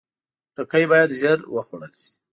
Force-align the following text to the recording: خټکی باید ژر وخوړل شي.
خټکی 0.53 0.83
باید 0.91 1.09
ژر 1.19 1.37
وخوړل 1.53 1.93
شي. 2.01 2.09